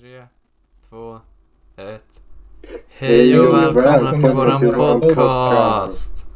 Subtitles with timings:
[0.00, 0.26] Tre,
[0.88, 1.20] två,
[1.76, 2.22] ett.
[2.88, 6.26] Hej och välkomna till våran podcast!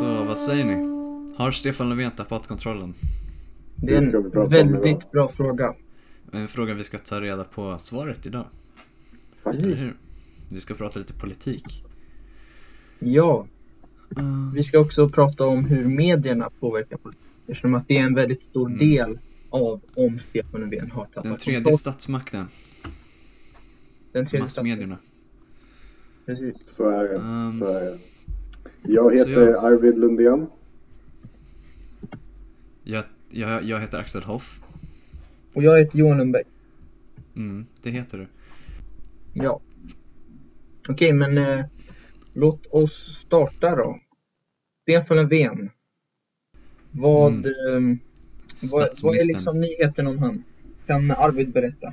[0.00, 0.74] Så vad säger ni?
[1.36, 2.94] Har Stefan Löfven tappat kontrollen?
[3.76, 5.74] Det är Det ska vi prata en om väldigt bra fråga.
[6.32, 8.46] En fråga vi ska ta reda på svaret idag,
[9.42, 9.84] Faktiskt.
[10.48, 11.84] Vi ska prata lite politik.
[12.98, 13.46] Ja,
[14.18, 14.52] Mm.
[14.54, 17.22] vi ska också prata om hur medierna påverkar politik.
[17.46, 18.78] Eftersom att det är en väldigt stor Mm.
[18.78, 19.18] del
[19.50, 21.78] av om Stefan Löfven har tappat Den tredje kontroll.
[21.78, 22.46] statsmakten,
[24.12, 24.98] Den tredje massmedierna.
[26.26, 26.56] Precis.
[26.66, 27.14] Så är det.
[27.14, 27.98] Um, Så är det.
[28.82, 30.46] Jag heter jag- Arvid Lundén.
[32.84, 34.60] Jag, jag, jag heter Axel Hoff.
[35.54, 36.42] Och jag heter Johan Lundberg.
[37.36, 38.26] Mm, det heter du.
[39.34, 39.60] Ja.
[40.88, 41.64] Okej, men eh,
[42.34, 43.98] låt oss starta då.
[44.82, 45.70] Stefan Löfven.
[46.90, 47.44] Vad, Mm.
[47.76, 47.98] ehm,
[48.72, 50.44] vad, vad är liksom nyheten om han?
[50.86, 51.92] Kan Arvid berätta?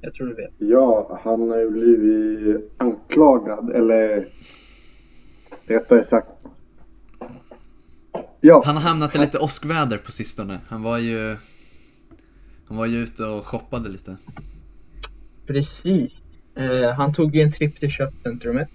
[0.00, 0.52] Jag tror du vet.
[0.58, 4.28] Ja, han har ju blivit anklagad, eller
[5.66, 6.28] rättare sagt.
[8.40, 10.60] Ja, Han har hamnat i lite åskväder på sistone.
[10.68, 11.36] Han var ju...
[12.68, 14.16] Han var ju ute och shoppade lite.
[15.46, 16.22] Precis.
[16.56, 18.68] Eh, han tog ju en tripp till köpcentrumet.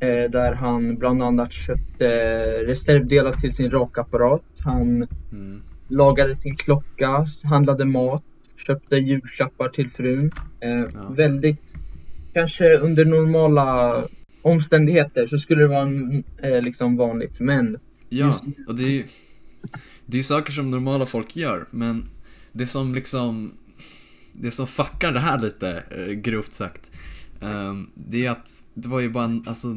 [0.00, 2.08] Eh, där han bland annat köpte
[2.66, 4.42] reservdelar till sin rakapparat.
[4.58, 5.62] Han Mm.
[5.88, 8.22] lagade sin klocka, handlade mat,
[8.66, 10.30] köpte julklappar till frun.
[10.60, 11.08] Eh, Ja.
[11.10, 11.60] Väldigt,
[12.32, 14.02] kanske under normala
[14.42, 17.40] omständigheter så skulle det vara en, eh, liksom vanligt.
[17.40, 19.04] Men Ja, Just- och det är ju...
[20.06, 22.08] Det är saker som normala folk gör, men
[22.56, 23.52] det som liksom...
[24.38, 26.90] Det som fuckar det här lite, eh, grovt sagt.
[27.40, 29.68] ehm, det är att det var ju bara en, alltså,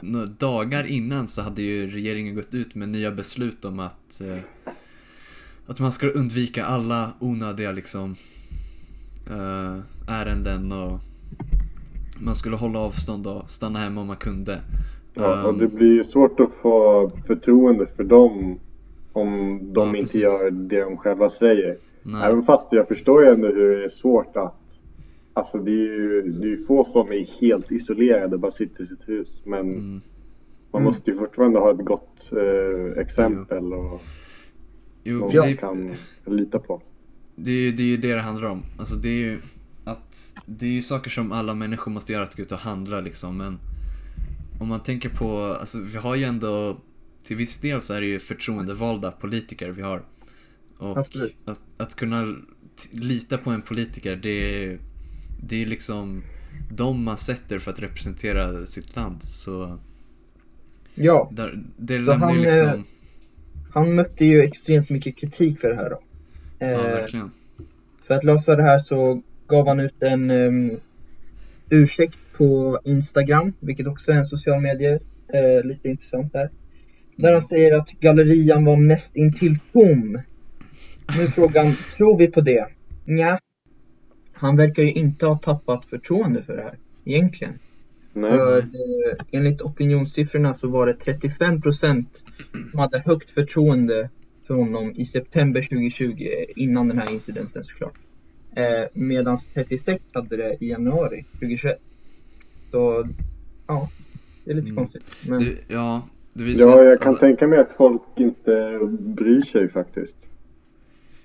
[0.00, 4.38] några dagar innan så hade ju regeringen gått ut med nya beslut om att eh,
[5.66, 8.16] att man ska undvika alla onödiga liksom
[9.30, 11.00] eh, ärenden och
[12.20, 14.60] man skulle hålla avstånd och stanna hemma om man kunde.
[15.14, 18.58] ja, och Ehm, det blir ju svårt att få förtroende för dem
[19.12, 20.22] om de Ja, inte precis.
[20.22, 21.76] gör det de själva säger.
[22.02, 22.22] Nej.
[22.24, 24.54] Även fast jag förstår ju ändå hur det är svårt att
[25.32, 28.82] Alltså det är ju det är ju få som är helt isolerade och bara sitter
[28.82, 29.42] i sitt hus.
[29.44, 30.00] Men Mm.
[30.72, 30.84] man Mm.
[30.84, 34.02] måste ju fortfarande ha ett gott eh, exempel och
[35.04, 35.94] Jo, någon det, man kan
[36.36, 36.82] lita på.
[37.36, 38.62] det, är ju- det är det det handlar om.
[38.78, 39.38] Alltså det är ju
[39.84, 43.00] att det är ju saker som alla människor måste göra, att gå ut och handla
[43.00, 43.36] liksom.
[43.36, 43.58] Men
[44.60, 46.76] om man tänker på, alltså vi har ju ändå,
[47.22, 50.02] till viss del så är det ju förtroendevalda politiker vi har.
[50.80, 51.36] Och Absolut.
[51.44, 52.36] att, att kunna
[52.92, 54.78] lita på en politiker, det är,
[55.42, 56.22] det är liksom
[56.70, 59.22] de man sätter för att representera sitt land.
[59.22, 59.78] Så
[60.94, 62.80] ja, där, det Så han, liksom, eh,
[63.72, 66.00] han mötte ju extremt mycket kritik för det här då.
[66.58, 67.30] ja Eh, verkligen.
[68.06, 70.80] För att lösa det här så gav han ut en um,
[71.70, 75.00] ursäkt på Instagram, vilket också är en social medie.
[75.32, 76.50] Eh, lite intressant där.
[77.16, 80.18] Där han säger att gallerian var näst intill tom.
[81.16, 81.66] Nu är frågan,
[81.96, 82.66] tror vi på det?
[83.04, 83.38] Nja.
[84.32, 87.58] Han verkar ju inte ha tappat förtroende för det här, egentligen.
[88.12, 88.30] Nej.
[88.30, 92.04] För eh, enligt opinionssiffrorna så var det 35%
[92.70, 94.08] som hade högt förtroende
[94.46, 97.94] för honom i september 2020 innan den här incidenten såklart.
[98.56, 101.78] Eh, Medan 36 hade det i januari 2021.
[102.70, 103.08] Så
[103.66, 103.88] ja,
[104.44, 104.76] det är lite Mm.
[104.76, 105.04] konstigt.
[105.28, 106.02] Men Det, ja,
[106.34, 110.16] det Ja, att- jag kan alltså- tänka mig att folk inte bryr sig faktiskt.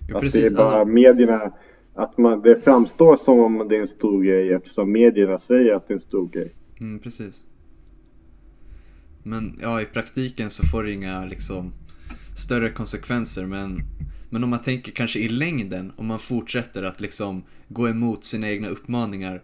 [0.07, 0.41] Jo, att precis.
[0.41, 1.51] det är bara alltså, medierna,
[1.93, 5.87] att man, det framstår som om det är en stor grej eftersom medierna säger att
[5.87, 6.55] det är en stor grej.
[6.79, 7.43] mm, precis.
[9.23, 11.73] Men ja, i praktiken så får det inga liksom
[12.35, 13.81] större konsekvenser men
[14.29, 18.49] men om man tänker kanske i längden, om man fortsätter att liksom gå emot sina
[18.49, 19.43] egna uppmaningar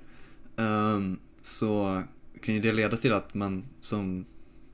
[0.57, 2.03] ehm, så
[2.41, 4.25] kan ju det leda till att man som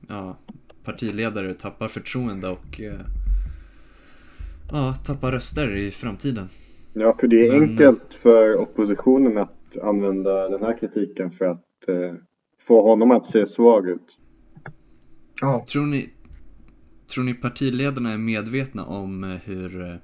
[0.08, 0.38] ja,
[0.84, 3.00] partiledare tappar förtroende och eh,
[4.70, 6.48] ja, tappar röster i framtiden.
[6.92, 11.88] Ja, för det är Men- enkelt för oppositionen att använda den här kritiken för att
[11.88, 12.14] eh,
[12.66, 14.16] få honom att se svag ut.
[15.40, 16.08] ja, Tror ni,
[17.14, 19.96] tror ni partiledarna är medvetna om eh, hur, eh,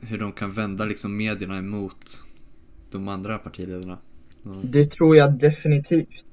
[0.00, 2.24] hur de kan vända liksom medierna emot
[2.90, 3.98] de andra partiledarna?
[4.62, 6.24] Det tror jag definitivt.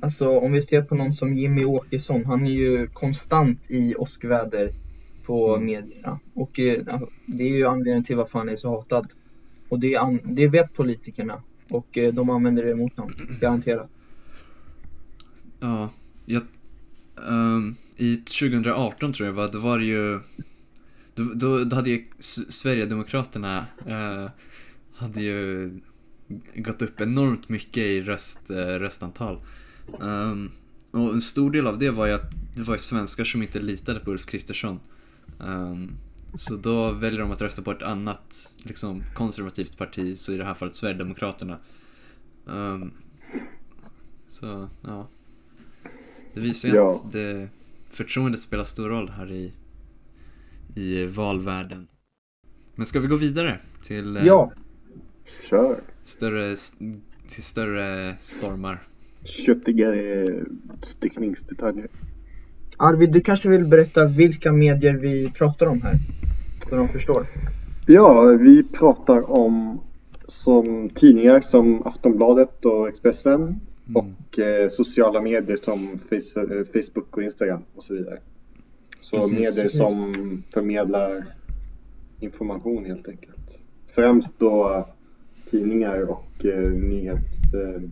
[0.00, 4.72] Alltså om vi ser på någon som Jimmy Åkesson, han är ju konstant i åskväder
[5.24, 5.66] på Mm.
[5.66, 6.18] medierna.
[6.34, 6.84] Och eh,
[7.26, 9.12] det är ju anledningen till varför han är så hatad.
[9.68, 11.42] Och det, an- det vet politikerna.
[11.70, 13.90] Och eh, de använder det emot dem, garanterat.
[15.60, 15.90] Ja,
[16.26, 16.42] jag,
[17.28, 20.20] ehm, i 2018 tror jag var, då var det ju
[21.14, 22.04] då, då, då hade ju
[22.48, 24.30] Sverigedemokraterna eh,
[24.94, 25.70] hade ju
[26.54, 29.40] gått upp enormt mycket i röst, eh, röstantal.
[30.02, 30.50] Ehm,
[30.90, 33.60] och en stor del av det var ju att det var ju svenskar som inte
[33.60, 34.80] litade på Ulf Kristersson.
[35.40, 35.90] Ehm,
[36.34, 40.44] så då väljer de att rösta på ett annat liksom, konservativt parti, så i det
[40.44, 41.58] här fallet Sverigedemokraterna.
[42.48, 42.90] Ehm,
[44.28, 45.08] så, ja.
[46.34, 46.88] Det visar ju Ja.
[46.90, 47.48] att det,
[47.90, 49.52] förtroendet spelar stor roll här i,
[50.74, 51.88] i valvärlden.
[52.74, 54.52] Men ska vi gå vidare till eh, Ja,
[55.50, 55.80] Kör.
[56.02, 56.56] större,
[57.26, 58.82] till större stormar?
[59.24, 60.44] Köttigare
[60.82, 61.88] stickningsdetaljer.
[62.76, 65.98] Arvid, du kanske vill berätta vilka medier vi pratar om här?
[66.70, 67.26] Så de förstår.
[67.86, 69.80] Ja, vi pratar om
[70.28, 73.60] som tidningar som Aftonbladet och Expressen
[73.94, 78.18] och eh, sociala medier som eh, Facebook och Instagram och så vidare.
[79.00, 79.38] Så Precis.
[79.38, 80.12] medier som
[80.54, 81.24] förmedlar
[82.20, 83.58] information helt enkelt.
[83.86, 84.88] Främst då
[85.50, 87.82] tidningar och eh, nyhets, eh,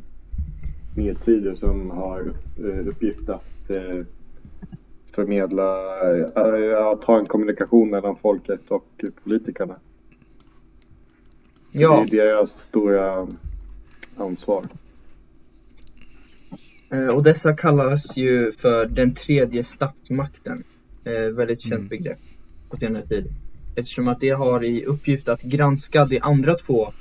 [0.97, 4.07] nyhetssidor som har eh, uppgift att eh,
[5.15, 6.01] förmedla,
[6.37, 9.77] eh, att ha en kommunikation mellan folket och politikerna.
[11.71, 13.29] Ja, Det är deras stora
[14.17, 14.67] ansvar.
[16.93, 20.65] eh, och dessa kallas ju för den tredje statsmakten.
[21.05, 21.89] Eh, väldigt känt Mm.
[21.89, 22.19] begrepp
[22.71, 23.27] på senare tid.
[23.77, 26.93] Eftersom att det har i uppgift att granska de andra två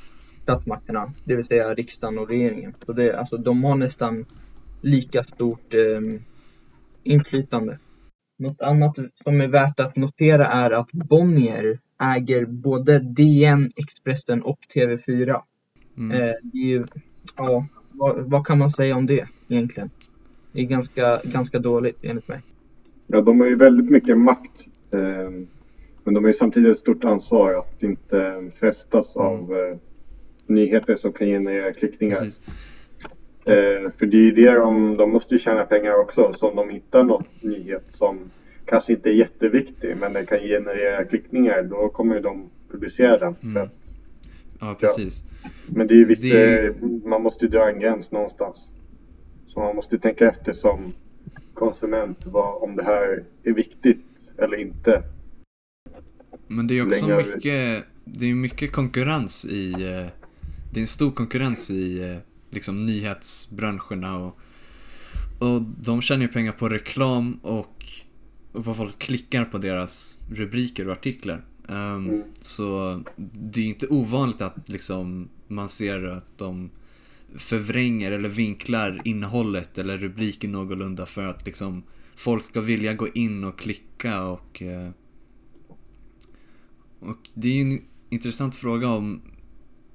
[0.43, 2.73] statsmakterna, det vill säga riksdagen och regeringen.
[2.85, 4.25] Så det, alltså, de har nästan
[4.81, 6.01] lika stort eh,
[7.03, 7.79] inflytande.
[8.41, 11.79] Något annat som är värt att notera är att Bonnier
[12.15, 15.41] äger både DN, Expressen och TV4.
[15.97, 16.11] Mm.
[16.11, 16.85] Eh, det är ju,
[17.38, 19.89] ja, vad, vad kan man säga om det egentligen?
[20.51, 22.41] Det är ganska, ganska dåligt enligt mig.
[23.07, 24.67] Ja, de har ju väldigt mycket makt.
[24.91, 25.29] Eh,
[26.03, 29.27] men de har ju samtidigt ett stort ansvar att inte frestas Mm.
[29.27, 29.77] av eh,
[30.47, 32.15] nyheter som kan generera klickningar.
[32.15, 32.41] Precis.
[33.45, 36.33] Eh, för det är ju det de, de måste ju tjäna pengar också.
[36.33, 38.19] Så om de hittar någon nyhet som
[38.65, 43.35] kanske inte är jätteviktig men den kan generera klickningar då kommer ju de publicera den.
[43.35, 43.69] För Mm.
[44.59, 45.23] Ja, precis.
[45.65, 48.71] men det är ju vissa, Det man måste ju dra en gräns någonstans.
[49.47, 50.94] Så man måste ju tänka efter som
[51.53, 54.05] konsument vad, om det här är viktigt
[54.37, 55.03] eller inte.
[56.47, 60.07] Men det är också mycket, det är mycket konkurrens i, eh,
[60.71, 62.17] det är en stor konkurrens i eh,
[62.51, 64.39] liksom nyhetsbranscherna och,
[65.39, 67.86] och de tjänar ju pengar på reklam och,
[68.51, 71.45] och vad folk klickar på deras rubriker och artiklar.
[71.68, 72.24] Um, Mm.
[72.42, 73.01] Så
[73.33, 76.69] det är inte ovanligt att liksom man ser att de
[77.36, 81.83] förvränger eller vinklar innehållet eller rubriken någorlunda för att liksom
[82.15, 84.89] folk ska vilja gå in och klicka och eh,
[87.01, 89.21] och det är ju en intressant fråga om,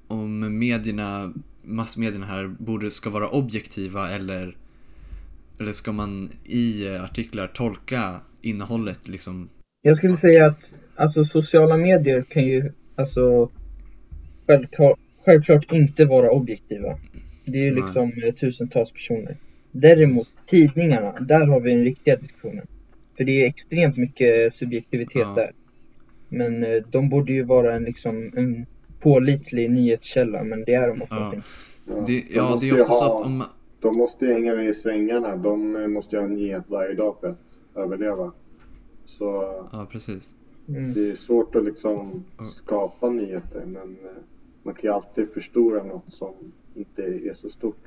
[0.07, 1.33] om medierna,
[1.67, 4.57] massmedierna här, borde, ska vara objektiva eller,
[5.59, 9.49] eller ska man i eh, artiklar tolka innehållet liksom?
[9.81, 13.49] Jag skulle säga att alltså, sociala medier kan ju alltså
[14.47, 16.99] självklart, självklart inte vara objektiva.
[17.45, 19.37] Det är ju liksom eh, tusentals personer.
[19.71, 22.67] Däremot tidningarna, där har vi den riktiga diskussionen.
[23.17, 25.33] För det är extremt mycket subjektivitet Ja.
[25.35, 25.51] där.
[26.29, 28.65] Men eh, de borde ju vara en, liksom, en
[28.99, 31.35] pålitlig nyhetskälla, men det är de oftast Ja.
[31.35, 31.47] inte.
[31.85, 33.43] Ja, Det, de ja, måste det är ju ofta så ha- att om
[33.79, 35.35] De måste ju hänga med i svängarna.
[35.35, 37.37] De eh, måste ju ha en nyhet varje dag för att
[37.75, 38.31] överleva.
[39.05, 39.23] Så
[39.71, 40.35] ja precis.
[40.67, 40.93] Mm.
[40.93, 44.21] det är svårt att liksom skapa nyheter men eh,
[44.63, 46.33] man kan ju alltid förstora något som
[46.75, 47.83] inte är så stort.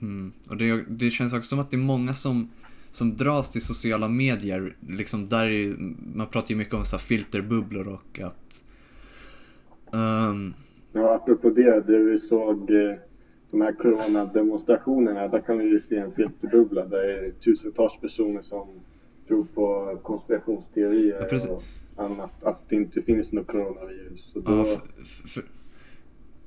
[0.00, 0.32] Mm.
[0.50, 2.50] Och det, det känns också som att det är många som,
[2.90, 4.76] som dras till sociala medier.
[4.88, 5.76] Liksom där är,
[6.16, 8.64] man pratar ju mycket om så här filterbubblor och att...
[9.92, 10.54] ehm,
[10.92, 12.94] Ja, apropå det, det vi såg eh,
[13.50, 18.42] de här coronademonstrationerna, där kan vi ju se en filterbubbla där det är tusentals personer
[18.42, 18.68] som
[19.28, 21.50] tror på konspirationsteorier Ja, precis.
[21.50, 21.62] och
[21.96, 24.30] annat, att det inte finns något coronavirus.
[24.34, 24.64] Då, Ja,
[25.26, 25.44] för,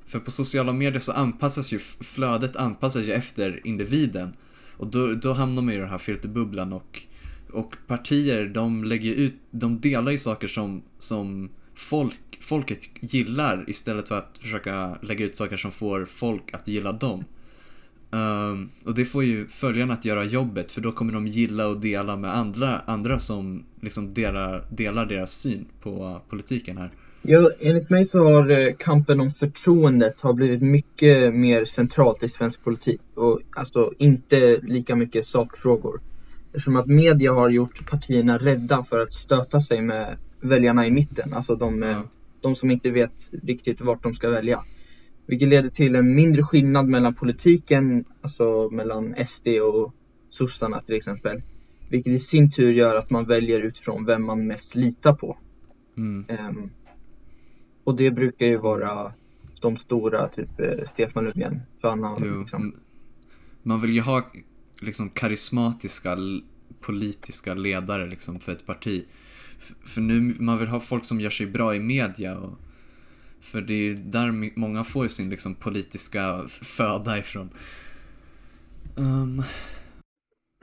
[0.06, 4.36] för på sociala medier så anpassas ju flödet anpassas ju efter individen.
[4.76, 7.02] Och då, då hamnar man i den här filterbubblan och,
[7.52, 14.08] och partier de lägger ut, de delar ju saker som, som folk, folket gillar istället
[14.08, 17.24] för att försöka lägga ut saker som får folk att gilla dem.
[18.12, 21.80] Ehm, och det får ju följarna att göra jobbet för då kommer de gilla och
[21.80, 26.90] dela med andra, andra som liksom delar, delar deras syn på politiken här.
[27.22, 32.28] Ja, enligt mig så har eh, kampen om förtroendet har blivit mycket mer centralt i
[32.28, 36.00] svensk politik och alltså inte lika mycket sakfrågor.
[36.46, 41.34] Eftersom att media har gjort partierna rädda för att stöta sig med väljarna i mitten,
[41.34, 42.02] alltså de, eh, Ja.
[42.40, 44.64] De som inte vet riktigt vart de ska välja.
[45.26, 49.94] Vilket leder till en mindre skillnad mellan politiken, alltså mellan SD och
[50.28, 51.42] sossarna till exempel.
[51.90, 55.38] Vilket i sin tur gör att man väljer utifrån vem man mest litar på.
[55.96, 56.24] Mm.
[56.28, 56.70] Ehm,
[57.84, 59.12] och det brukar ju vara
[59.60, 61.60] de stora, typ eh, Stefan Löfven.
[61.80, 62.40] För han har Jo.
[62.40, 62.74] liksom,
[63.62, 64.30] Man vill ju ha
[64.80, 66.16] liksom karismatiska
[66.80, 69.04] politiska ledare liksom för ett parti.
[69.84, 72.58] För nu, man vill ha folk som gör sig bra i media och
[73.40, 77.50] för det är där många får sin liksom politiska föda ifrån.
[78.96, 79.42] Um,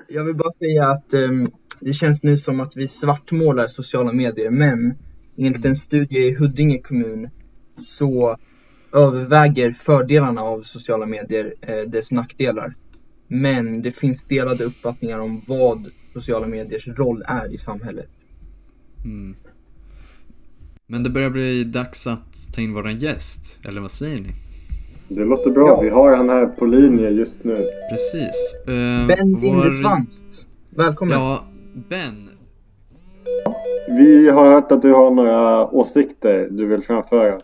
[0.07, 1.47] Jag vill bara säga att um,
[1.79, 4.93] det känns nu som att vi svartmålar sociala medier, men
[5.37, 7.29] enligt en studie i Huddinge kommun
[7.81, 8.37] så
[8.93, 12.75] överväger fördelarna av sociala medier eh, dess nackdelar.
[13.33, 18.09] Men det finns delade uppfattningar om vad sociala mediers roll är i samhället.
[19.05, 19.35] mm.
[20.87, 24.29] Men det börjar bli dags att ta in våran gäst, eller vad säger ni?
[25.07, 25.67] Det låter bra.
[25.67, 25.81] Ja.
[25.81, 27.65] Vi har han här på linje just nu.
[27.91, 28.55] Precis.
[28.67, 30.17] Uh, Ben Lindesvans,
[30.69, 31.19] välkommen!
[31.19, 31.45] Ja,
[31.89, 32.29] Ben.
[33.87, 37.39] Vi har hört att du har några åsikter du vill framföra.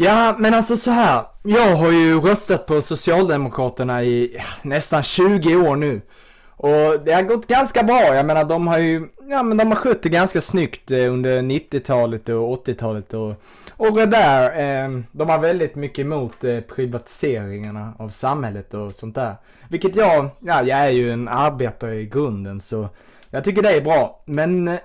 [0.00, 1.24] Ja, men alltså så här.
[1.42, 6.00] Jag har ju röstat på Socialdemokraterna i nästan 20 år nu.
[6.46, 8.14] Och det har gått ganska bra.
[8.14, 11.42] Jag menar de har ju, ja men de har skött det ganska snyggt eh, under
[11.42, 13.34] 90-talet och 80-talet och,
[13.70, 14.44] och det där.
[14.50, 19.34] Eh, de har väldigt mycket emot eh, privatiseringarna av samhället och sånt där.
[19.68, 22.88] Vilket jag, ja jag är ju en arbetare i grunden så
[23.30, 24.22] jag tycker det är bra.
[24.24, 24.78] Men eh,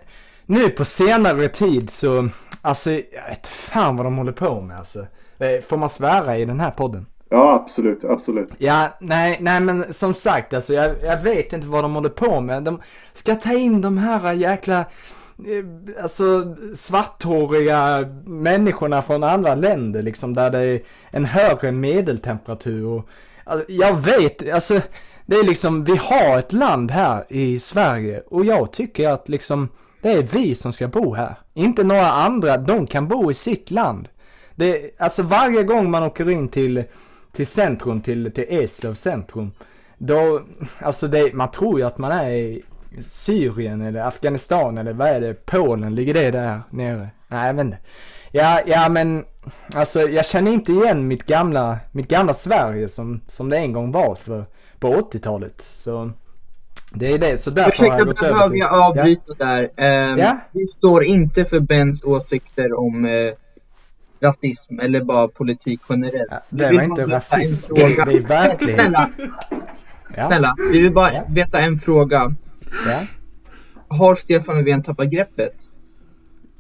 [0.46, 2.30] nu på senare tid så,
[2.64, 5.08] alltså jag vet fan vad de håller på med alltså.
[5.40, 7.06] Eh, Får man svära i den här podden?
[7.30, 8.50] Ja, absolut, absolut.
[8.58, 12.42] Ja, nej, nej men som sagt alltså jag, jag vet inte vad de håller på
[12.42, 12.64] med.
[12.64, 12.82] De
[13.14, 20.50] ska ta in de här jäkla, eh, alltså svarthåriga människorna från andra länder liksom där
[20.50, 23.08] det är en högre medeltemperatur och
[23.44, 24.82] alltså, jag vet, alltså
[25.26, 29.70] det är liksom, vi har ett land här i Sverige och jag tycker att liksom
[30.04, 31.36] det är vi som ska bo här.
[31.54, 34.10] Inte några andra, de kan bo i sitt land.
[34.56, 36.84] Det, alltså varje gång man åker in till,
[37.32, 39.52] till centrum, till, till Eslöv centrum.
[39.98, 40.42] Då,
[40.80, 42.64] alltså det, man tror ju att man är i
[43.08, 45.46] Syrien eller Afghanistan eller vad är det?
[45.46, 47.10] Polen, ligger det där nere?
[47.28, 47.78] Nej jag vet inte.
[48.32, 49.26] Ja, ja men
[49.76, 53.92] alltså jag känner inte igen mitt gamla, mitt gamla Sverige som, som det en gång
[53.92, 54.46] var för,
[54.80, 55.62] på 80-talet.
[55.62, 56.12] Så
[56.96, 58.60] det är det, så därför har Ursäkta, jag gått behöver till...
[58.60, 59.70] jag avbryta där.
[59.78, 60.38] Ehm, Ja?
[60.52, 63.34] Vi står inte för Bens åsikter om eh,
[64.22, 66.28] rasism eller bara politik generellt.
[66.32, 68.80] Ja, Vi det vill var inte rasism, det, är verklighet.
[68.82, 69.10] Snälla,
[70.18, 71.24] Ja, snälla, vi vill bara Ja.
[71.30, 72.36] veta en fråga.
[72.88, 73.00] ja.
[73.88, 75.54] Har Stefan Löfven tappat greppet?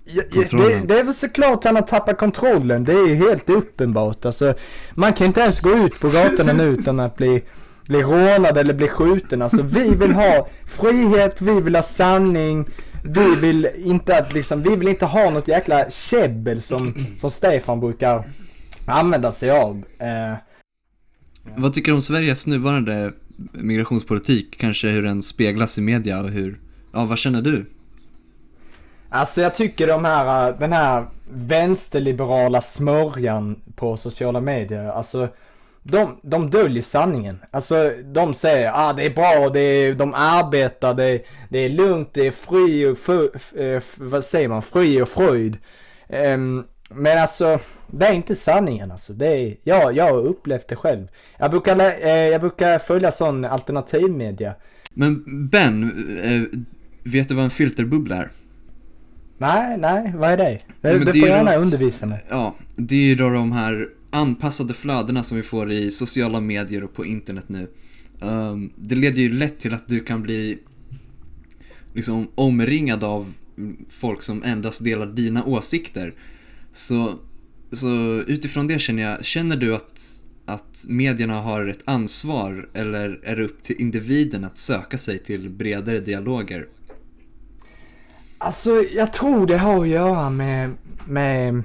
[0.05, 2.83] Ja, ja, det, det är väl såklart han har tappat kontrollen.
[2.83, 4.25] Det är ju helt uppenbart.
[4.25, 4.53] Alltså,
[4.93, 7.43] man kan inte ens gå ut på gatorna nu utan att bli,
[7.87, 9.41] bli rånad eller bli skjuten.
[9.41, 12.65] Alltså, vi vill ha frihet, vi vill ha sanning.
[13.03, 17.79] Vi vill inte att liksom, vi vill inte ha något jäkla käbbel som, som Stefan
[17.79, 18.23] brukar
[18.85, 19.83] använda sig av.
[19.99, 20.33] Eh,
[21.55, 23.11] Vad tycker du om Sveriges nuvarande
[23.51, 24.57] migrationspolitik?
[24.57, 26.59] Kanske hur den speglas i media och hur,
[26.93, 27.65] ja vad känner du?
[29.09, 35.29] Alltså jag tycker de här, den här vänsterliberala smörjan på sociala medier, alltså
[35.83, 37.39] de, de döljer sanningen.
[37.51, 42.09] Alltså de säger ah det är bra, det är, de arbetar, det, det är lugnt,
[42.13, 45.57] det är fri och, fu, f, eh, vad säger man, fri och fröjd.
[46.09, 47.59] Ehm, men alltså,
[47.91, 49.13] det är inte sanningen alltså.
[49.13, 51.07] Det är, ja, jag har upplevt det själv.
[51.37, 54.53] Jag brukar, eh, jag brukar följa sån alternativmedia.
[54.93, 55.83] Men Ben,
[56.23, 56.59] eh,
[57.11, 58.31] vet du vad en filterbubbla är?
[59.37, 60.43] Nej, nej, vad är det?
[60.43, 62.25] Det, men det det får är gärna något- undervisa mig.
[62.29, 66.83] Ja, det är ju då de här anpassade flödena som vi får i sociala medier
[66.83, 67.67] och på internet nu.
[68.19, 70.57] Um, det leder ju lätt till att du kan bli
[71.93, 73.33] liksom omringad av
[73.89, 76.13] folk som endast delar dina åsikter.
[76.71, 77.13] Så,
[77.71, 77.87] så
[78.27, 83.43] utifrån det känner jag, känner du att, att medierna har ett ansvar eller är det
[83.43, 86.67] upp till individen att söka sig till bredare dialoger?
[88.37, 90.71] Alltså jag tror det har att göra med,
[91.07, 91.63] med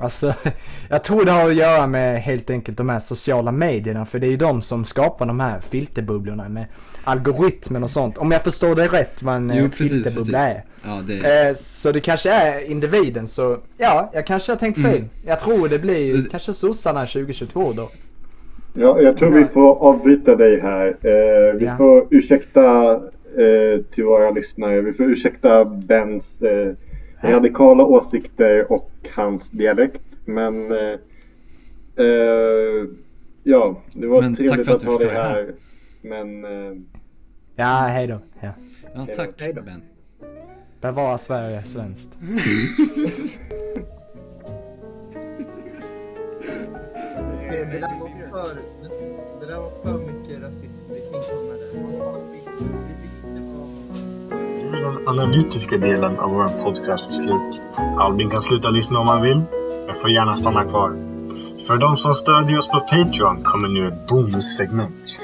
[0.00, 0.34] Alltså,
[0.90, 4.04] jag tror det har att göra med helt enkelt de här sociala medierna.
[4.06, 6.66] För det är ju de som skapar de här filterbubblorna med
[7.04, 8.18] algoritmen och sånt.
[8.18, 10.56] Om jag förstår det rätt vad en Jo, eh, precis, filterbubbla precis.
[10.56, 10.62] är.
[10.84, 14.96] Ja, det Eh, så det kanske är individen så, ja, jag kanske har tänkt fel.
[14.96, 15.08] Mm.
[15.26, 17.90] Jag tror det blir kanske sossarna 2022 då.
[18.74, 20.86] Ja, jag tror vi får avbryta dig här.
[20.86, 21.76] Eh, vi Ja.
[21.76, 22.92] får ursäkta
[23.36, 24.80] eh, till våra lyssnare.
[24.80, 26.72] Vi får ursäkta Bens eh,
[27.32, 30.02] radikala åsikter och hans dialekt.
[30.24, 30.78] Men eh,
[31.96, 32.86] eh,
[33.42, 35.34] ja, det var Men trevligt att att ha dig här.
[35.34, 35.54] här.
[36.02, 36.72] Men eh,
[37.56, 38.18] Ja, hej då.
[38.40, 38.50] Ja.
[38.94, 39.62] Ja, tack Hej då.
[39.62, 39.82] Ben.
[40.80, 42.18] Bevara Sverige svenskt.
[55.06, 57.60] analytiska delen av vår podcast slut.
[57.98, 59.42] Albin kan sluta lyssna om han vill,
[59.86, 60.90] men får gärna stanna kvar.
[61.66, 65.20] För de som stödjer oss på Patreon kommer nu ett bonussegment.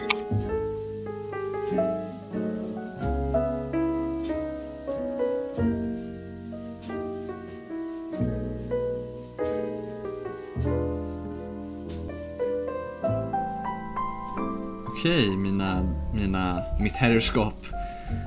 [14.86, 15.82] Okej, mina,
[16.14, 17.54] mina, mitt herrskap.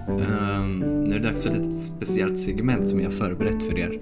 [0.08, 4.00] Ehm, nu är det dags för ett speciellt segment som jag har förberett för er.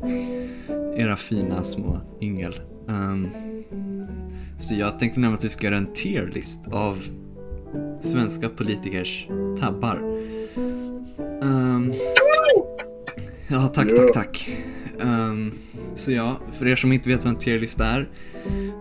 [0.96, 2.60] Era fina små yngel.
[2.90, 3.28] Ehm,
[4.58, 7.04] så jag tänkte nämligen att vi ska göra en tierlist av
[8.02, 9.28] svenska politikers
[9.60, 10.22] tabbar.
[11.44, 11.94] Ehm,
[13.48, 14.50] ja, tack, tack, tack.
[15.02, 15.52] Ehm,
[15.96, 18.10] så ja, för er som inte vet vad en tierlist är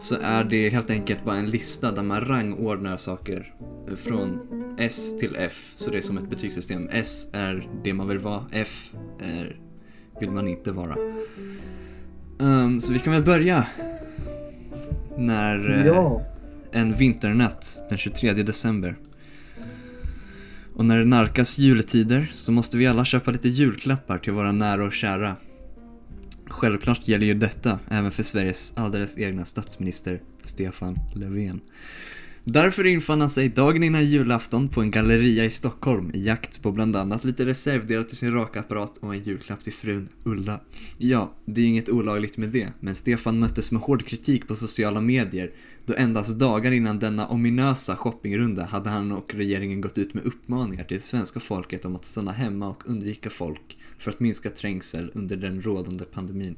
[0.01, 3.55] så är det helt enkelt bara en lista där man rangordnar saker
[3.97, 4.39] från
[4.81, 5.73] S till F.
[5.75, 6.89] Så det är som ett betygssystem.
[6.93, 9.57] S är det man vill vara, F är
[10.21, 10.97] vill man inte vara.
[12.41, 13.67] Ehm, så vi kan väl börja
[15.17, 16.23] när eh, Ja.
[16.73, 18.97] en vinternatt den 23 december.
[20.75, 24.85] Och när det nalkas juletider så måste vi alla köpa lite julklappar till våra nära
[24.85, 25.37] och kära.
[26.47, 31.61] Självklart gäller ju detta även för Sveriges alldeles egna statsminister Stefan Löfven.
[32.45, 36.73] Därför infann han sig dagen innan julafton på en galleria i Stockholm i jakt på
[36.73, 40.61] bland annat lite reservdelar till sin rakapparat och en julklapp till frun Ulla.
[40.99, 45.01] Ja, det är inget olagligt med det, men Stefan möttes med hård kritik på sociala
[45.01, 45.51] medier
[45.87, 50.85] då endast dagar innan denna ominösa shoppingrunda hade han och regeringen gått ut med uppmaningar
[50.85, 55.37] till svenska folket om att stanna hemma och undvika folk för att minska trängsel under
[55.37, 56.57] den rådande pandemin.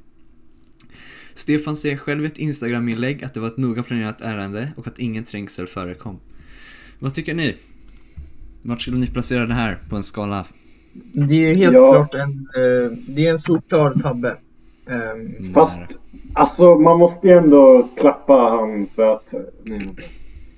[1.35, 4.99] Stefan säger själv i ett Instagram-inlägg att det var ett noga planerat ärende och att
[4.99, 6.19] ingen trängsel förekom.
[6.99, 7.57] Vad tycker ni?
[8.63, 10.45] Vart skulle ni placera det här på en skala?
[11.13, 11.93] Det är ju helt Ja.
[11.93, 14.37] klart en, eh, det är en solklar tabbe.
[14.89, 15.81] Mm, fast
[16.35, 19.35] alltså man måste ju ändå klappa han för att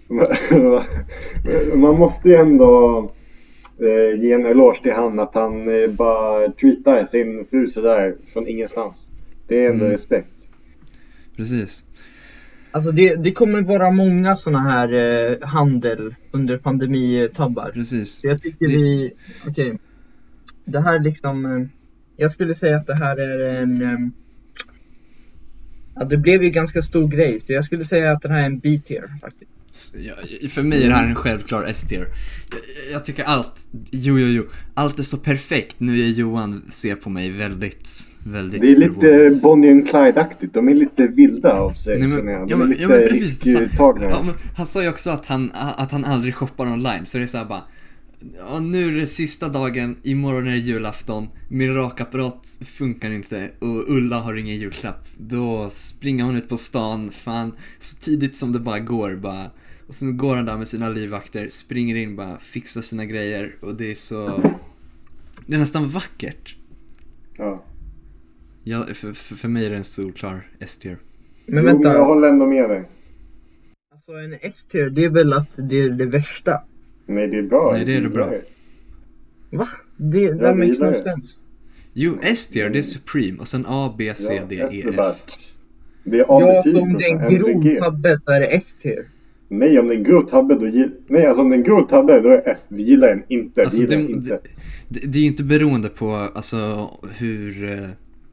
[1.74, 2.98] man måste ju ändå
[3.80, 8.48] eh, ge en eloge till han att han eh, bara tweetar sin fru sådär från
[8.48, 9.10] ingenstans.
[9.48, 9.92] Det är ändå Mm.
[9.92, 10.33] respekt.
[11.36, 11.84] Precis.
[12.70, 17.70] Alltså det, det kommer vara många sådana här eh, handel under pandemitabbar.
[17.74, 18.14] Precis.
[18.20, 19.12] Så jag tycker Det- vi,
[19.48, 19.78] okej.
[20.64, 21.66] Det här liksom, eh,
[22.16, 23.98] jag skulle säga att det här är en, eh,
[25.94, 27.40] ja det blev ju ganska stor grej.
[27.40, 29.50] Så jag skulle säga att det här är en B-tier faktiskt.
[30.50, 32.08] För mig är det här en självklar S-tier.
[32.50, 32.58] Jag,
[32.92, 35.74] jag tycker allt, jo jo jo, allt är så perfekt.
[35.78, 37.90] Nu är Johan ser på mig väldigt,
[38.24, 39.40] väldigt Det är lite.
[39.42, 40.54] Bonnie and Clyde-aktigt.
[40.54, 42.48] De är lite vilda av sig Nej, men- jag.
[42.48, 43.70] De ja, är men- lite ja, men precis, är.
[44.10, 47.24] Ja, men han sa ju också att han, att han aldrig shoppar online, så det
[47.24, 47.62] är såhär bara
[48.38, 53.90] Ja, nu är det sista dagen, imorgon är det julafton, min rakapparat funkar inte och
[53.90, 55.06] Ulla har ingen julklapp.
[55.18, 59.50] Då springer hon ut på stan, fan, så tidigt som det bara går bara.
[59.86, 63.74] Och sen går han där med sina livvakter, springer in bara, fixar sina grejer och
[63.74, 64.42] det är så...
[65.46, 66.56] Det är nästan vackert.
[67.38, 67.64] Ja.
[68.64, 70.98] Ja, för, för, för mig är det en solklar S-tier.
[71.46, 72.84] Men Jo, vänta, men jag håller ändå med dig.
[73.94, 76.60] alltså en S-tier det är väl att det är det värsta?
[77.06, 77.72] Nej, det är bra.
[77.72, 78.32] Nej, det är det bra.
[79.50, 79.68] Va?
[79.96, 81.36] Det, Ja, makes no sense.
[81.92, 85.10] Jo, S-tier det är Supreme och sen A, B, C, D, Ja, E, är bara-
[85.10, 85.18] F.
[86.04, 88.46] Det är Ja, A-betyg så om på det är en grov tabbe så är det
[88.46, 89.08] S-tier.
[89.48, 90.90] Nej, om det är en grov tabbe då gill...
[91.08, 92.58] Nej, alltså om det är en grov tabbe då är F.
[92.68, 93.62] Vi gillar den inte.
[93.62, 94.30] Alltså, gillar det, den inte.
[94.30, 97.88] det, det, det är ju inte beroende på alltså, hur, eh,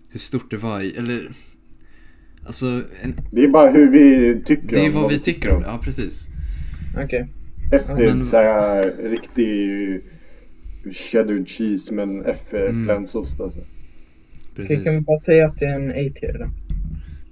[0.10, 1.32] hur stort det var, i- eller
[2.45, 2.65] Alltså,
[3.02, 5.67] en, Det är bara hur vi tycker det är om vad vi tycker om det,
[5.67, 6.28] ja precis.
[7.04, 7.28] Okej.
[7.74, 10.02] S är Men- såhär riktig
[10.93, 12.86] cheddar cheese men F är Mm.
[12.86, 13.60] flänsost alltså.
[13.60, 13.67] Okej,
[14.56, 14.84] precis.
[14.86, 16.45] kan vi bara säga att det är en A-tier då?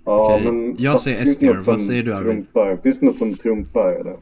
[0.10, 1.54] Ja, Okej, men jag säger S-tier.
[1.54, 2.32] något Vad säger du, Arvid?
[2.34, 2.78] trumpar?
[2.84, 4.16] Finns det något som trumpar eller?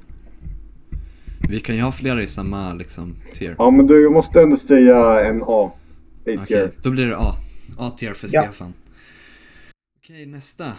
[1.50, 3.56] Vi kan ju ha flera i samma liksom tier.
[3.60, 5.71] Ja, men du måste ändå säga en A.
[6.26, 6.39] A-tier.
[6.43, 7.36] Okej, då blir det A.
[7.78, 8.43] A-tier för Ja.
[8.43, 8.73] Stefan.
[10.04, 10.73] Okej, nästa.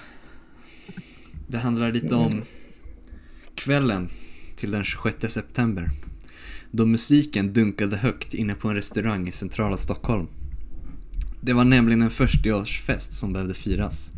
[1.48, 2.30] Det handlar lite om
[3.54, 4.08] kvällen
[4.56, 5.90] till den 26 september.
[6.70, 10.26] Då musiken dunkade högt inne på en restaurang i centrala Stockholm.
[11.40, 14.12] Det var nämligen en 40-årsfest som behövde firas.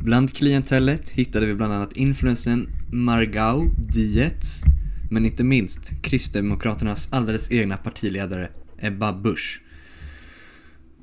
[0.00, 4.62] Bland klientellet hittade vi bland annat influensen Margau Dietz,
[5.10, 9.62] men inte minst Kristdemokraternas alldeles egna partiledare Ebba Busch.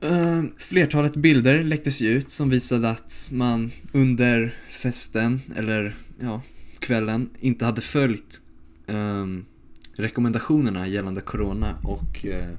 [0.04, 6.42] Uh, flertalet bilder läcktes ju ut som visade att man under festen, eller ja,
[6.80, 8.42] kvällen, inte hade följt
[8.88, 9.46] um,
[9.94, 12.58] rekommendationerna gällande corona och uh,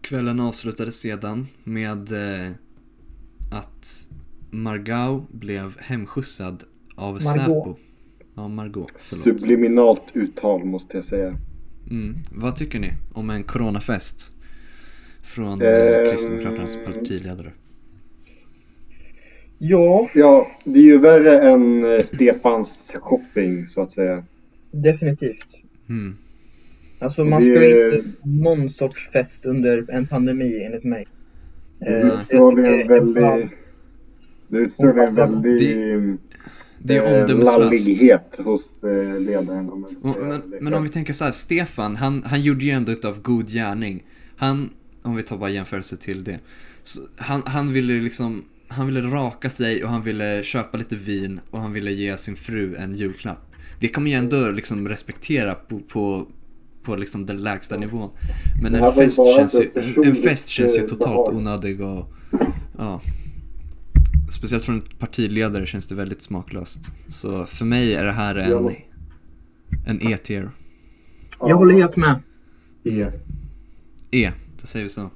[0.00, 2.50] kvällen avslutades sedan med uh,
[3.50, 4.08] att
[4.62, 6.64] Margau blev hemskjutsad
[6.96, 7.22] av Margot.
[7.32, 7.76] Säpo.
[8.34, 8.92] Ja, Margot.
[8.96, 9.40] Förlåt.
[9.40, 11.36] Subliminalt uttal måste jag säga.
[11.90, 12.16] Mm.
[12.32, 14.32] Vad tycker ni om en coronafest?
[15.22, 16.10] Från eh, Ehm.
[16.10, 17.52] Kristdemokraternas partiledare.
[19.58, 24.24] Ja, Ja, det är ju värre än eh, Stefans shopping så att säga.
[24.70, 25.46] definitivt.
[25.88, 26.16] Mm.
[26.98, 31.06] Alltså man Det- ska ju inte ha någon sorts fest under en pandemi enligt mig.
[31.78, 32.50] Det Eh, så
[34.58, 34.94] utstrålar.
[34.94, 35.76] Det utstrålar en väldig...
[35.76, 36.16] Det-
[36.86, 37.86] Det är eh, omdömeslöst.
[38.38, 42.70] hos eh, ledaren Men, men om vi tänker så här, Stefan, han, han gjorde ju
[42.70, 44.02] ändå utav god gärning.
[44.36, 44.70] Han,
[45.02, 46.38] om vi tar bara jämförelse till det.
[46.82, 51.40] Så han, han ville liksom, han ville raka sig och han ville köpa lite vin
[51.50, 53.50] och han ville ge sin fru en julklapp.
[53.80, 56.26] Det kan man ju ändå liksom respektera på, på,
[56.82, 58.10] på liksom den lägsta nivån.
[58.62, 62.12] Men en fest, känns ju, en, en personligt, fest känns ju eh, totalt onödig och
[62.78, 63.00] ja.
[64.34, 66.92] Speciellt från en partiledare känns det väldigt smaklöst.
[67.08, 68.70] Så för mig är det här en,
[69.86, 70.50] en E-tier.
[71.40, 72.22] Jag håller helt med.
[72.84, 73.10] E.
[74.10, 75.10] E, då säger vi så.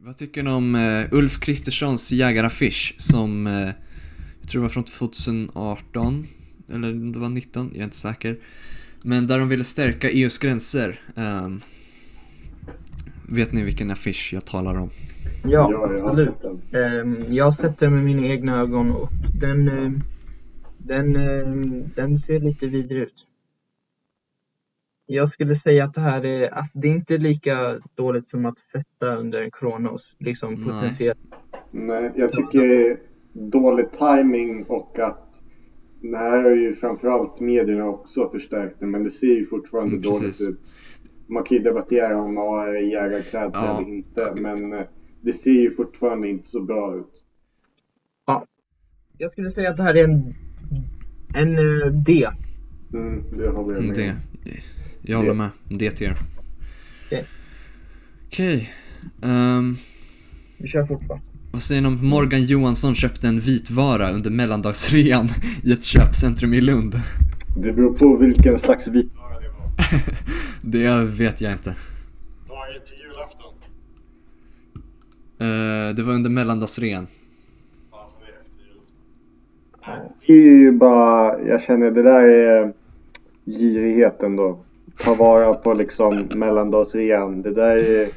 [0.00, 3.70] Vad tycker ni om eh, Ulf Kristerssons jägaraffisch som, eh,
[4.40, 6.26] jag tror det var från 2018,
[6.72, 8.38] eller om det var 19, jag är inte säker.
[9.02, 11.00] Men där de ville stärka EUs gränser.
[11.16, 11.60] Ehm,
[13.28, 14.90] vet ni vilken affisch jag talar om?
[15.42, 16.34] Ja, Ja, jag absolut.
[16.42, 16.74] sett.
[16.74, 19.08] Ehm, jag har sett den med mina egna ögon och
[19.40, 20.00] den, ehm,
[20.78, 23.14] den, ehm, den ser lite vidrig ut.
[25.06, 28.60] Jag skulle säga att det här är, alltså det är inte lika dåligt som att
[28.60, 31.18] fetta under en och liksom potentiellt.
[31.70, 32.96] Nej, jag tycker
[33.32, 35.40] dålig timing och att
[36.02, 40.02] det här har ju framförallt medierna också förstärkt det, men det ser ju fortfarande Mm,
[40.02, 40.60] dåligt ut.
[41.26, 43.78] Man kan ju debattera om man har jägarklädsel Ja.
[43.78, 44.80] eller inte, men eh,
[45.26, 47.22] det ser ju fortfarande inte så bra ut.
[49.18, 50.34] Jag skulle säga att det här är en,
[51.34, 52.28] en eh, D.
[52.92, 54.10] Mm, det håller jag med Det.
[54.10, 54.16] om.
[55.02, 56.16] Jag håller med, D-tier.
[57.06, 57.26] Okej.
[58.26, 58.72] Okej.
[59.22, 59.76] ehm,
[60.56, 61.20] Vi kör fort va?
[61.52, 65.28] Vad säger ni om Morgan Johansson köpte en vitvara under mellandagsrean
[65.64, 67.00] i ett köpcentrum i Lund?
[67.56, 70.00] Det beror på vilken slags vitvara det var.
[70.70, 71.74] Det vet jag inte.
[72.48, 73.52] Vad är till julafton?
[75.38, 77.06] Eh, det var under mellandagsrean.
[80.26, 82.72] Det är ju bara, jag känner det där är
[83.44, 84.64] girigheten då.
[84.98, 87.42] Ta vara på liksom mellandagsrean.
[87.42, 88.08] Det där är,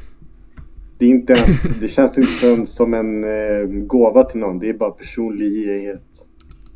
[0.97, 4.59] det är inte ens, det känns inte ens som en eh, gåva till någon.
[4.59, 6.03] Det är bara personlig girighet.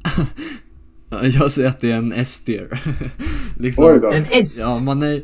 [1.09, 2.81] Ja, Jag säger att det är en S-tier.
[3.59, 4.03] liksom.
[4.13, 4.57] En S!
[4.59, 5.21] Ja, man är...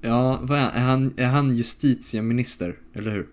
[0.00, 0.58] Ja, vad?
[0.58, 2.76] Är han, är han justitieminister?
[2.94, 3.26] Eller hur?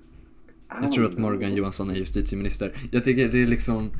[0.81, 2.73] Jag tror att Morgan Johansson är justitieminister.
[2.91, 3.91] Jag tycker det är liksom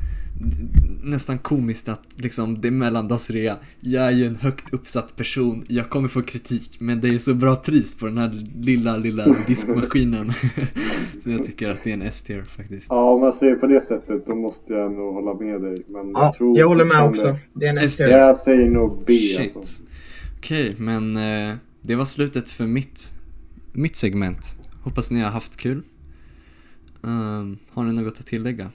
[1.02, 3.56] nästan komiskt att liksom det är mellandagsrea.
[3.80, 5.64] Jag är ju en högt uppsatt person.
[5.68, 8.30] Jag kommer få kritik men det är så bra pris på den här
[8.62, 10.32] lilla, lilla diskmaskinen.
[11.22, 12.86] så jag tycker att det är en S-tier faktiskt.
[12.90, 15.82] Ja, om man ser på det sättet då måste jag nog hålla med dig.
[15.88, 17.36] Men Ja, jag, tror jag håller med också.
[17.52, 18.00] Det är en S.
[18.00, 18.08] S.
[18.10, 19.56] Jag säger nog B Shit.
[19.56, 19.82] alltså.
[20.38, 23.14] Okej, men eh, det var slutet för mitt,
[23.72, 24.56] mitt segment.
[24.82, 25.82] Hoppas ni har haft kul.
[27.06, 28.70] Ehm, har ni något att tillägga?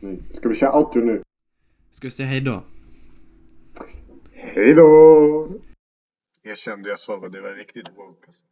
[0.00, 0.22] Nej.
[0.32, 1.22] Ska vi köra outro nu?
[1.90, 2.64] Ska vi säga hej då?
[4.32, 5.48] Hej då!
[6.42, 8.44] Jag kände jag sa vad det var riktigt woke alltså.